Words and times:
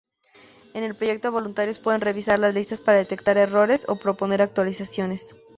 En 0.73 0.83
el 0.83 0.95
proyecto, 0.95 1.31
voluntarios 1.31 1.77
pueden 1.77 2.01
revisar 2.01 2.39
las 2.39 2.55
listas 2.55 2.81
para 2.81 2.97
detectar 2.97 3.37
errores 3.37 3.85
o 3.87 3.97
proponer 3.97 4.41
actualizaciones. 4.41 5.29